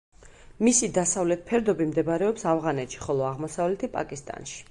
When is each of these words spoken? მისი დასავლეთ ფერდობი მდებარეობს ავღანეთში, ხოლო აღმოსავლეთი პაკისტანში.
მისი 0.67 0.87
დასავლეთ 0.95 1.43
ფერდობი 1.51 1.87
მდებარეობს 1.91 2.47
ავღანეთში, 2.53 3.01
ხოლო 3.05 3.29
აღმოსავლეთი 3.33 3.93
პაკისტანში. 3.99 4.59